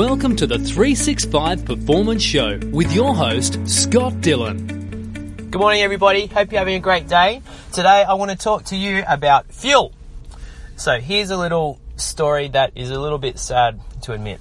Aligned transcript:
Welcome 0.00 0.34
to 0.36 0.46
the 0.46 0.58
365 0.58 1.66
Performance 1.66 2.22
Show 2.22 2.58
with 2.72 2.90
your 2.90 3.14
host, 3.14 3.58
Scott 3.68 4.22
Dillon. 4.22 5.36
Good 5.36 5.60
morning, 5.60 5.82
everybody. 5.82 6.24
Hope 6.24 6.50
you're 6.50 6.58
having 6.58 6.76
a 6.76 6.80
great 6.80 7.06
day. 7.06 7.42
Today, 7.70 8.02
I 8.08 8.14
want 8.14 8.30
to 8.30 8.36
talk 8.38 8.64
to 8.64 8.76
you 8.76 9.04
about 9.06 9.52
fuel. 9.52 9.92
So, 10.76 11.00
here's 11.00 11.28
a 11.28 11.36
little 11.36 11.78
story 11.96 12.48
that 12.48 12.72
is 12.76 12.88
a 12.88 12.98
little 12.98 13.18
bit 13.18 13.38
sad 13.38 13.78
to 14.04 14.14
admit. 14.14 14.40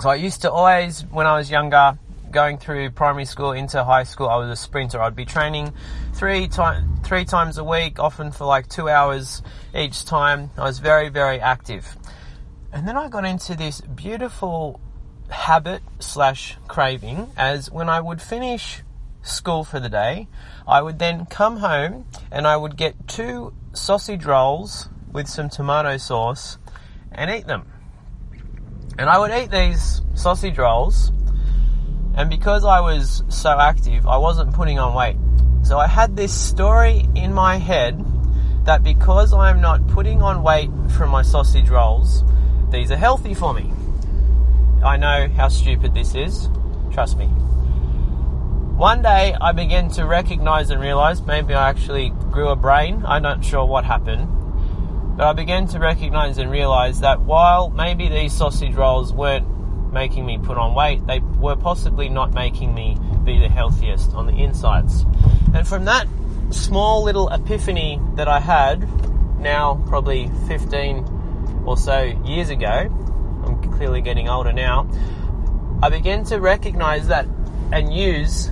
So, 0.00 0.10
I 0.10 0.14
used 0.14 0.42
to 0.42 0.52
always, 0.52 1.00
when 1.10 1.26
I 1.26 1.36
was 1.36 1.50
younger, 1.50 1.98
going 2.30 2.58
through 2.58 2.90
primary 2.90 3.24
school 3.24 3.50
into 3.50 3.82
high 3.82 4.04
school, 4.04 4.28
I 4.28 4.36
was 4.36 4.48
a 4.48 4.56
sprinter. 4.56 5.02
I'd 5.02 5.16
be 5.16 5.24
training 5.24 5.72
three, 6.14 6.48
three 7.02 7.24
times 7.24 7.58
a 7.58 7.64
week, 7.64 7.98
often 7.98 8.30
for 8.30 8.44
like 8.44 8.68
two 8.68 8.88
hours 8.88 9.42
each 9.74 10.04
time. 10.04 10.50
I 10.56 10.62
was 10.62 10.78
very, 10.78 11.08
very 11.08 11.40
active. 11.40 11.96
And 12.72 12.86
then 12.86 12.96
I 12.96 13.08
got 13.08 13.24
into 13.24 13.54
this 13.54 13.80
beautiful 13.80 14.80
habit 15.30 15.82
slash 15.98 16.56
craving 16.68 17.30
as 17.36 17.70
when 17.70 17.88
I 17.88 18.00
would 18.00 18.20
finish 18.20 18.82
school 19.22 19.64
for 19.64 19.80
the 19.80 19.88
day, 19.88 20.28
I 20.66 20.82
would 20.82 20.98
then 20.98 21.26
come 21.26 21.58
home 21.58 22.06
and 22.30 22.46
I 22.46 22.56
would 22.56 22.76
get 22.76 23.08
two 23.08 23.52
sausage 23.72 24.24
rolls 24.24 24.88
with 25.12 25.28
some 25.28 25.48
tomato 25.48 25.96
sauce 25.96 26.58
and 27.12 27.30
eat 27.30 27.46
them. 27.46 27.66
And 28.98 29.08
I 29.08 29.18
would 29.18 29.30
eat 29.30 29.50
these 29.50 30.02
sausage 30.14 30.58
rolls, 30.58 31.12
and 32.16 32.28
because 32.28 32.64
I 32.64 32.80
was 32.80 33.22
so 33.28 33.58
active, 33.58 34.06
I 34.06 34.18
wasn't 34.18 34.52
putting 34.52 34.78
on 34.78 34.92
weight. 34.92 35.16
So 35.62 35.78
I 35.78 35.86
had 35.86 36.16
this 36.16 36.32
story 36.32 37.06
in 37.14 37.32
my 37.32 37.56
head 37.56 38.04
that 38.64 38.82
because 38.82 39.32
I'm 39.32 39.60
not 39.60 39.86
putting 39.86 40.20
on 40.20 40.42
weight 40.42 40.70
from 40.96 41.10
my 41.10 41.22
sausage 41.22 41.68
rolls, 41.68 42.24
these 42.70 42.90
are 42.90 42.96
healthy 42.96 43.34
for 43.34 43.54
me. 43.54 43.72
I 44.84 44.96
know 44.96 45.28
how 45.28 45.48
stupid 45.48 45.94
this 45.94 46.14
is, 46.14 46.48
trust 46.92 47.16
me. 47.16 47.26
One 47.26 49.02
day 49.02 49.34
I 49.40 49.52
began 49.52 49.90
to 49.92 50.06
recognize 50.06 50.70
and 50.70 50.80
realize 50.80 51.20
maybe 51.22 51.54
I 51.54 51.68
actually 51.68 52.10
grew 52.30 52.48
a 52.50 52.56
brain, 52.56 53.02
I'm 53.06 53.22
not 53.22 53.44
sure 53.44 53.64
what 53.64 53.84
happened, 53.84 54.28
but 55.16 55.26
I 55.26 55.32
began 55.32 55.66
to 55.68 55.80
recognize 55.80 56.38
and 56.38 56.50
realize 56.50 57.00
that 57.00 57.20
while 57.22 57.70
maybe 57.70 58.08
these 58.08 58.32
sausage 58.32 58.74
rolls 58.74 59.12
weren't 59.12 59.46
making 59.92 60.24
me 60.24 60.38
put 60.38 60.58
on 60.58 60.74
weight, 60.74 61.04
they 61.06 61.18
were 61.18 61.56
possibly 61.56 62.08
not 62.08 62.32
making 62.34 62.72
me 62.72 62.96
be 63.24 63.40
the 63.40 63.48
healthiest 63.48 64.14
on 64.14 64.26
the 64.26 64.32
insides. 64.32 65.04
And 65.54 65.66
from 65.66 65.86
that 65.86 66.06
small 66.50 67.02
little 67.02 67.28
epiphany 67.30 68.00
that 68.14 68.28
I 68.28 68.38
had, 68.38 68.88
now 69.40 69.82
probably 69.88 70.30
15 70.46 71.17
or 71.68 71.76
so 71.76 72.00
years 72.24 72.48
ago, 72.48 72.66
I'm 73.44 73.62
clearly 73.74 74.00
getting 74.00 74.28
older 74.28 74.52
now, 74.52 74.88
I 75.82 75.90
began 75.90 76.24
to 76.24 76.40
recognize 76.40 77.08
that 77.08 77.26
and 77.70 77.92
use 77.92 78.50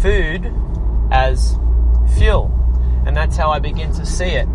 food 0.00 0.52
as 1.10 1.56
fuel. 2.16 2.50
And 3.06 3.14
that's 3.14 3.36
how 3.36 3.50
I 3.50 3.58
begin 3.58 3.92
to 3.94 4.06
see 4.06 4.30
it 4.30 4.48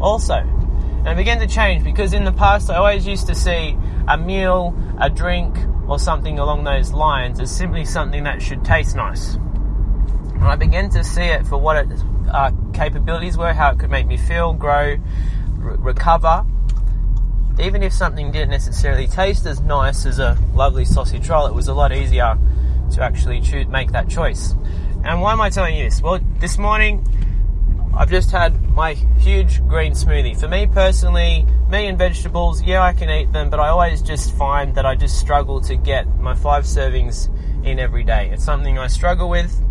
also. 0.00 0.34
And 0.34 1.08
I 1.08 1.14
began 1.14 1.38
to 1.38 1.46
change 1.46 1.84
because 1.84 2.12
in 2.12 2.24
the 2.24 2.32
past 2.32 2.70
I 2.70 2.76
always 2.76 3.06
used 3.06 3.28
to 3.28 3.34
see 3.34 3.78
a 4.08 4.18
meal, 4.18 4.76
a 5.00 5.08
drink, 5.08 5.56
or 5.88 5.98
something 5.98 6.38
along 6.40 6.64
those 6.64 6.92
lines 6.92 7.38
as 7.38 7.54
simply 7.54 7.84
something 7.84 8.24
that 8.24 8.42
should 8.42 8.64
taste 8.64 8.96
nice. 8.96 9.34
And 9.34 10.44
I 10.44 10.56
began 10.56 10.90
to 10.90 11.04
see 11.04 11.22
it 11.22 11.46
for 11.46 11.56
what 11.56 11.76
its 11.76 12.02
uh, 12.32 12.50
capabilities 12.74 13.38
were, 13.38 13.52
how 13.52 13.70
it 13.70 13.78
could 13.78 13.90
make 13.90 14.06
me 14.06 14.16
feel, 14.16 14.52
grow, 14.52 14.96
re- 15.58 15.76
recover, 15.78 16.44
even 17.60 17.82
if 17.82 17.92
something 17.92 18.30
didn't 18.32 18.50
necessarily 18.50 19.06
taste 19.06 19.46
as 19.46 19.60
nice 19.60 20.06
as 20.06 20.18
a 20.18 20.38
lovely 20.54 20.84
sausage 20.84 21.28
roll, 21.28 21.46
it 21.46 21.54
was 21.54 21.68
a 21.68 21.74
lot 21.74 21.92
easier 21.92 22.38
to 22.92 23.02
actually 23.02 23.40
choose, 23.40 23.66
make 23.68 23.92
that 23.92 24.08
choice. 24.08 24.54
And 25.04 25.20
why 25.20 25.32
am 25.32 25.40
I 25.40 25.50
telling 25.50 25.76
you 25.76 25.84
this? 25.84 26.00
Well, 26.00 26.20
this 26.38 26.58
morning 26.58 27.04
I've 27.94 28.10
just 28.10 28.30
had 28.30 28.62
my 28.70 28.94
huge 28.94 29.66
green 29.68 29.92
smoothie. 29.92 30.38
For 30.38 30.48
me 30.48 30.66
personally, 30.66 31.46
me 31.68 31.86
and 31.86 31.98
vegetables, 31.98 32.62
yeah, 32.62 32.82
I 32.82 32.94
can 32.94 33.10
eat 33.10 33.32
them, 33.32 33.50
but 33.50 33.60
I 33.60 33.68
always 33.68 34.00
just 34.00 34.34
find 34.36 34.74
that 34.76 34.86
I 34.86 34.94
just 34.94 35.18
struggle 35.18 35.60
to 35.62 35.76
get 35.76 36.06
my 36.18 36.34
five 36.34 36.64
servings 36.64 37.28
in 37.64 37.78
every 37.78 38.02
day. 38.02 38.30
It's 38.32 38.44
something 38.44 38.78
I 38.78 38.86
struggle 38.86 39.28
with. 39.28 39.62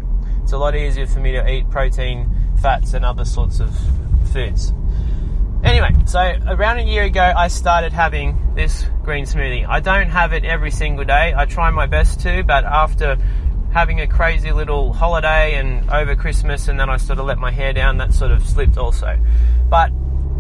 It's 0.44 0.52
a 0.52 0.58
lot 0.58 0.76
easier 0.76 1.08
for 1.08 1.20
me 1.20 1.32
to 1.32 1.50
eat 1.50 1.70
protein, 1.70 2.30
fats, 2.62 2.94
and 2.94 3.04
other 3.04 3.26
sorts 3.26 3.60
of 3.60 3.76
foods. 4.32 4.74
Anyway, 5.64 5.92
so 6.06 6.20
around 6.48 6.80
a 6.80 6.84
year 6.84 7.04
ago, 7.04 7.34
I 7.36 7.48
started 7.48 7.94
having 7.94 8.56
this 8.56 8.86
green 9.04 9.26
smoothie. 9.26 9.68
I 9.68 9.80
don't 9.80 10.10
have 10.10 10.34
it 10.34 10.44
every 10.44 10.72
single 10.72 11.06
day. 11.06 11.34
I 11.36 11.46
try 11.46 11.70
my 11.70 11.86
best 11.86 12.20
to, 12.22 12.44
but 12.44 12.66
after 12.66 13.18
having 13.72 14.02
a 14.02 14.08
crazy 14.08 14.52
little 14.52 14.92
holiday 14.92 15.56
and 15.56 15.90
over 15.90 16.16
Christmas, 16.16 16.68
and 16.68 16.80
then 16.80 16.90
I 16.90 16.98
sort 16.98 17.20
of 17.20 17.26
let 17.26 17.38
my 17.38 17.52
hair 17.52 17.74
down, 17.74 17.98
that 17.98 18.14
sort 18.14 18.32
of 18.32 18.44
slipped 18.44 18.78
also. 18.78 19.18
But 19.70 19.92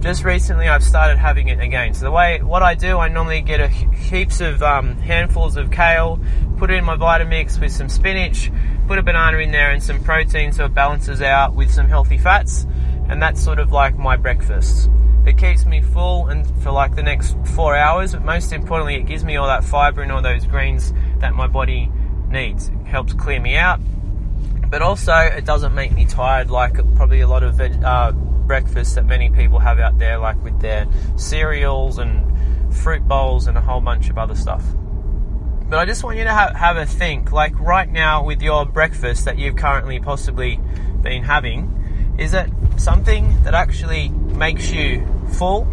just 0.01 0.23
recently, 0.23 0.67
I've 0.67 0.83
started 0.83 1.17
having 1.19 1.47
it 1.49 1.59
again. 1.59 1.93
So 1.93 2.05
the 2.05 2.11
way 2.11 2.41
what 2.41 2.63
I 2.63 2.73
do, 2.73 2.97
I 2.97 3.07
normally 3.07 3.41
get 3.41 3.59
a 3.59 3.67
heaps 3.67 4.41
of 4.41 4.63
um, 4.63 4.97
handfuls 4.97 5.55
of 5.55 5.69
kale, 5.69 6.19
put 6.57 6.71
it 6.71 6.75
in 6.75 6.83
my 6.83 6.95
Vitamix 6.95 7.59
with 7.61 7.71
some 7.71 7.87
spinach, 7.87 8.51
put 8.87 8.97
a 8.97 9.03
banana 9.03 9.37
in 9.37 9.51
there 9.51 9.71
and 9.71 9.81
some 9.81 10.03
protein 10.03 10.51
so 10.51 10.65
it 10.65 10.73
balances 10.73 11.21
out 11.21 11.53
with 11.55 11.71
some 11.71 11.87
healthy 11.87 12.17
fats, 12.17 12.65
and 13.11 13.21
that's 13.21 13.43
sort 13.43 13.59
of 13.59 13.73
like 13.73 13.97
my 13.97 14.15
breakfast. 14.15 14.89
It 15.25 15.37
keeps 15.37 15.65
me 15.65 15.81
full 15.81 16.27
and 16.27 16.47
for 16.63 16.71
like 16.71 16.95
the 16.95 17.03
next 17.03 17.35
four 17.55 17.75
hours, 17.75 18.13
but 18.13 18.23
most 18.23 18.53
importantly, 18.53 18.95
it 18.95 19.05
gives 19.05 19.25
me 19.25 19.35
all 19.35 19.47
that 19.47 19.65
fiber 19.65 20.01
and 20.01 20.11
all 20.13 20.21
those 20.21 20.47
greens 20.47 20.93
that 21.19 21.35
my 21.35 21.45
body 21.45 21.91
needs. 22.29 22.69
It 22.69 22.87
helps 22.87 23.13
clear 23.13 23.39
me 23.39 23.57
out, 23.57 23.81
but 24.69 24.81
also 24.81 25.13
it 25.13 25.43
doesn't 25.43 25.75
make 25.75 25.91
me 25.91 26.05
tired 26.05 26.49
like 26.49 26.75
probably 26.95 27.19
a 27.19 27.27
lot 27.27 27.43
of 27.43 27.59
uh, 27.59 28.13
breakfasts 28.13 28.95
that 28.95 29.05
many 29.05 29.29
people 29.29 29.59
have 29.59 29.77
out 29.77 29.99
there, 29.99 30.17
like 30.17 30.41
with 30.41 30.61
their 30.61 30.87
cereals 31.17 31.97
and 31.97 32.73
fruit 32.73 33.05
bowls 33.05 33.47
and 33.47 33.57
a 33.57 33.61
whole 33.61 33.81
bunch 33.81 34.09
of 34.09 34.17
other 34.17 34.35
stuff. 34.35 34.63
But 35.67 35.79
I 35.79 35.85
just 35.85 36.01
want 36.05 36.17
you 36.17 36.23
to 36.23 36.33
have, 36.33 36.55
have 36.55 36.77
a 36.77 36.85
think, 36.85 37.33
like 37.33 37.59
right 37.59 37.89
now 37.91 38.23
with 38.23 38.41
your 38.41 38.65
breakfast 38.65 39.25
that 39.25 39.37
you've 39.37 39.57
currently 39.57 39.99
possibly 39.99 40.61
been 41.01 41.23
having 41.23 41.77
is 42.17 42.33
it 42.33 42.49
something 42.81 43.43
that 43.43 43.53
actually 43.53 44.09
makes 44.09 44.71
you 44.71 45.07
full 45.33 45.67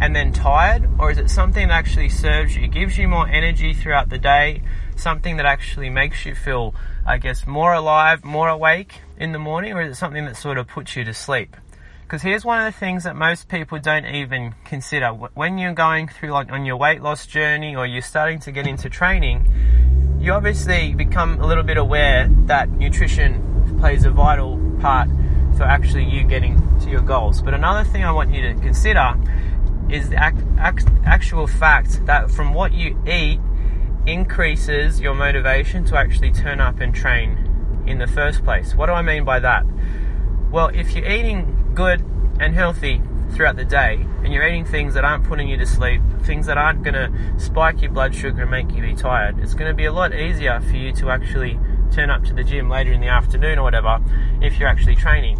and 0.00 0.14
then 0.14 0.32
tired, 0.32 0.88
or 1.00 1.10
is 1.10 1.18
it 1.18 1.28
something 1.28 1.66
that 1.66 1.74
actually 1.74 2.08
serves 2.08 2.56
you, 2.56 2.68
gives 2.68 2.96
you 2.96 3.08
more 3.08 3.26
energy 3.26 3.74
throughout 3.74 4.08
the 4.08 4.18
day, 4.18 4.62
something 4.94 5.36
that 5.36 5.46
actually 5.46 5.90
makes 5.90 6.24
you 6.24 6.34
feel, 6.34 6.74
I 7.04 7.18
guess, 7.18 7.44
more 7.44 7.74
alive, 7.74 8.24
more 8.24 8.48
awake 8.48 9.00
in 9.18 9.32
the 9.32 9.40
morning, 9.40 9.72
or 9.72 9.82
is 9.82 9.92
it 9.92 9.94
something 9.96 10.24
that 10.26 10.36
sort 10.36 10.58
of 10.58 10.68
puts 10.68 10.94
you 10.94 11.02
to 11.04 11.12
sleep? 11.12 11.56
Because 12.02 12.22
here's 12.22 12.44
one 12.44 12.64
of 12.64 12.72
the 12.72 12.78
things 12.78 13.02
that 13.02 13.16
most 13.16 13.48
people 13.48 13.78
don't 13.80 14.06
even 14.06 14.54
consider. 14.64 15.08
When 15.08 15.58
you're 15.58 15.74
going 15.74 16.06
through 16.06 16.30
like 16.30 16.52
on 16.52 16.64
your 16.64 16.76
weight 16.76 17.02
loss 17.02 17.26
journey 17.26 17.74
or 17.74 17.84
you're 17.84 18.00
starting 18.00 18.38
to 18.40 18.52
get 18.52 18.66
into 18.66 18.88
training, 18.88 20.18
you 20.20 20.32
obviously 20.32 20.94
become 20.94 21.40
a 21.40 21.46
little 21.46 21.64
bit 21.64 21.76
aware 21.76 22.28
that 22.46 22.70
nutrition 22.70 23.78
plays 23.80 24.04
a 24.04 24.10
vital 24.10 24.58
part 24.80 25.08
for 25.60 25.64
actually 25.64 26.04
you 26.04 26.24
getting 26.24 26.56
to 26.80 26.88
your 26.88 27.02
goals. 27.02 27.42
But 27.42 27.52
another 27.52 27.86
thing 27.86 28.02
I 28.02 28.12
want 28.12 28.32
you 28.32 28.40
to 28.40 28.54
consider 28.60 29.14
is 29.90 30.08
the 30.08 30.16
act, 30.16 30.38
act, 30.56 30.86
actual 31.04 31.46
fact 31.46 32.06
that 32.06 32.30
from 32.30 32.54
what 32.54 32.72
you 32.72 32.98
eat 33.06 33.38
increases 34.06 35.02
your 35.02 35.14
motivation 35.14 35.84
to 35.84 35.98
actually 35.98 36.32
turn 36.32 36.62
up 36.62 36.80
and 36.80 36.94
train 36.94 37.84
in 37.86 37.98
the 37.98 38.06
first 38.06 38.42
place. 38.42 38.74
What 38.74 38.86
do 38.86 38.92
I 38.92 39.02
mean 39.02 39.24
by 39.24 39.38
that? 39.40 39.66
Well, 40.50 40.68
if 40.68 40.94
you're 40.96 41.04
eating 41.04 41.72
good 41.74 42.00
and 42.40 42.54
healthy 42.54 43.02
throughout 43.32 43.56
the 43.56 43.66
day 43.66 44.06
and 44.24 44.32
you're 44.32 44.48
eating 44.48 44.64
things 44.64 44.94
that 44.94 45.04
aren't 45.04 45.24
putting 45.24 45.46
you 45.46 45.58
to 45.58 45.66
sleep, 45.66 46.00
things 46.22 46.46
that 46.46 46.56
aren't 46.56 46.82
going 46.84 46.94
to 46.94 47.12
spike 47.38 47.82
your 47.82 47.90
blood 47.90 48.14
sugar 48.14 48.40
and 48.40 48.50
make 48.50 48.72
you 48.72 48.80
be 48.80 48.94
tired, 48.94 49.38
it's 49.40 49.52
going 49.52 49.68
to 49.68 49.76
be 49.76 49.84
a 49.84 49.92
lot 49.92 50.14
easier 50.14 50.58
for 50.62 50.76
you 50.76 50.90
to 50.92 51.10
actually 51.10 51.60
turn 51.90 52.10
up 52.10 52.24
to 52.24 52.34
the 52.34 52.44
gym 52.44 52.68
later 52.68 52.92
in 52.92 53.00
the 53.00 53.08
afternoon 53.08 53.58
or 53.58 53.62
whatever 53.62 53.98
if 54.40 54.58
you're 54.58 54.68
actually 54.68 54.96
training 54.96 55.38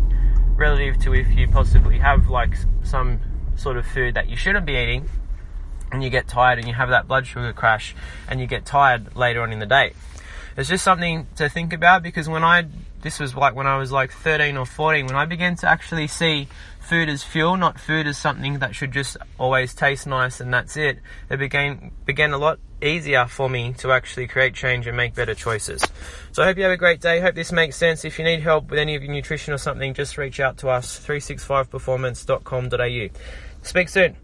relative 0.57 0.99
to 0.99 1.15
if 1.15 1.31
you 1.31 1.49
possibly 1.49 1.99
have 1.99 2.29
like 2.29 2.55
some 2.83 3.21
sort 3.57 3.77
of 3.77 3.87
food 3.87 4.15
that 4.15 4.29
you 4.29 4.37
shouldn't 4.37 4.67
be 4.67 4.75
eating 4.75 5.09
and 5.93 6.03
you 6.03 6.11
get 6.11 6.29
tired 6.29 6.59
and 6.59 6.69
you 6.69 6.75
have 6.75 6.91
that 6.91 7.09
blood 7.09 7.27
sugar 7.27 7.53
crash 7.53 7.95
and 8.29 8.41
you 8.41 8.47
get 8.47 8.65
tired 8.65 9.17
later 9.17 9.43
on 9.43 9.53
in 9.53 9.59
the 9.59 9.67
day. 9.67 9.93
It's 10.57 10.69
just 10.69 10.85
something 10.85 11.27
to 11.37 11.49
think 11.49 11.73
about 11.73 12.03
because 12.03 12.29
when 12.29 12.45
I 12.45 12.67
this 13.03 13.19
was 13.19 13.35
like 13.35 13.55
when 13.55 13.67
I 13.67 13.79
was 13.79 13.91
like 13.91 14.13
13 14.13 14.57
or 14.57 14.67
14 14.67 15.07
when 15.07 15.17
I 15.17 15.25
began 15.25 15.57
to 15.57 15.69
actually 15.69 16.07
see 16.07 16.49
food 16.81 17.09
as 17.09 17.23
fuel, 17.23 17.57
not 17.57 17.81
food 17.81 18.07
as 18.07 18.19
something 18.19 18.59
that 18.59 18.75
should 18.75 18.93
just 18.93 19.17
always 19.39 19.75
taste 19.75 20.07
nice 20.07 20.41
and 20.41 20.53
that's 20.53 20.77
it. 20.77 20.99
It 21.31 21.39
began 21.39 21.93
began 22.05 22.33
a 22.33 22.39
lot 22.39 22.59
easier 22.83 23.27
for 23.27 23.49
me 23.49 23.73
to 23.75 23.93
actually 23.93 24.27
create 24.27 24.55
change 24.55 24.87
and 24.87 24.97
make 24.97 25.15
better 25.15 25.35
choices. 25.35 25.87
So 26.33 26.43
I 26.43 26.47
hope 26.47 26.57
you 26.57 26.65
have 26.65 26.73
a 26.73 26.77
great 26.77 27.01
day. 27.01 27.21
Hope 27.21 27.35
this 27.35 27.53
makes 27.53 27.77
sense. 27.77 28.05
If 28.05 28.19
you 28.19 28.25
need 28.25 28.41
help 28.41 28.71
with 28.71 28.79
any 28.79 28.97
of 28.97 29.03
your 29.03 29.13
nutrition 29.13 29.55
or 29.55 29.59
something, 29.59 29.95
just 29.95 30.19
reach 30.19 30.41
out 30.41 30.59
to 30.59 30.69
us 30.69 30.99
365performance.com.au. 31.07 33.09
Speak 33.63 33.89
soon. 33.89 34.17